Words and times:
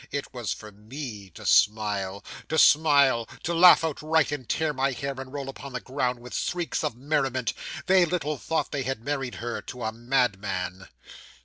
It 0.09 0.33
was 0.33 0.51
for 0.51 0.71
me 0.71 1.29
to 1.35 1.45
smile. 1.45 2.25
To 2.49 2.57
smile! 2.57 3.27
To 3.43 3.53
laugh 3.53 3.83
outright, 3.83 4.31
and 4.31 4.49
tear 4.49 4.73
my 4.73 4.93
hair, 4.93 5.13
and 5.21 5.31
roll 5.31 5.47
upon 5.47 5.73
the 5.73 5.79
ground 5.79 6.17
with 6.21 6.33
shrieks 6.33 6.83
of 6.83 6.95
merriment. 6.95 7.53
They 7.85 8.05
little 8.05 8.39
thought 8.39 8.71
they 8.71 8.81
had 8.81 9.05
married 9.05 9.35
her 9.35 9.61
to 9.61 9.83
a 9.83 9.91
madman. 9.91 10.87